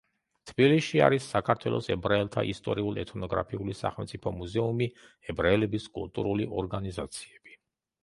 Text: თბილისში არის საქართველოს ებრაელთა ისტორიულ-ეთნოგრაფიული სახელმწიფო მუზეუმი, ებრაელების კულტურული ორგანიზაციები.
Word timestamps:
თბილისში 0.51 1.01
არის 1.07 1.27
საქართველოს 1.33 1.89
ებრაელთა 1.97 2.45
ისტორიულ-ეთნოგრაფიული 2.53 3.77
სახელმწიფო 3.83 4.35
მუზეუმი, 4.41 4.91
ებრაელების 5.35 5.91
კულტურული 6.03 6.53
ორგანიზაციები. 6.65 7.61